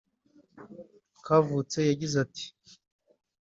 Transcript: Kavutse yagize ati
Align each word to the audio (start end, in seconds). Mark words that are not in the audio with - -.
Kavutse 1.25 1.77
yagize 1.89 2.15
ati 2.25 2.45